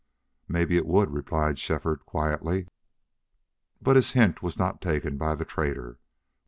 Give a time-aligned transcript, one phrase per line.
[0.47, 2.65] "Maybe it would," replied Shefford, quietly.
[3.79, 5.99] But his hint was not taken by the trader.